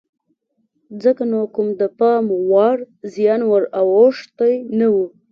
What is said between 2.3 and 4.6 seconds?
وړ زیان ور اوښتی